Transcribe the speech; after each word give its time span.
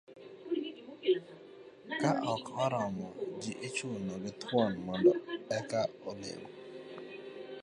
ka 1.99 2.11
ok 2.33 2.43
oromo, 2.63 3.07
ji 3.41 3.51
ichuno 3.67 4.13
gi 4.23 4.31
thuon 4.41 4.73
mondo 4.85 5.11
eka 5.57 5.81
olem 6.09 6.41